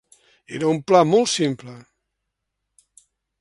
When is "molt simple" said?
1.09-1.75